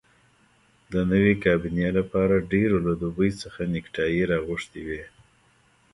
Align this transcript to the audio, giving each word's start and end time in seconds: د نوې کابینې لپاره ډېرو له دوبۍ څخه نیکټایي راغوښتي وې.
د 0.91 0.93
نوې 1.11 1.33
کابینې 1.45 1.89
لپاره 1.97 2.45
ډېرو 2.51 2.77
له 2.87 2.93
دوبۍ 3.01 3.31
څخه 3.41 3.59
نیکټایي 3.73 4.21
راغوښتي 4.31 4.81
وې. 4.87 5.03